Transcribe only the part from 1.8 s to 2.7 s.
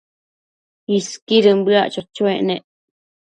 cho-choec nec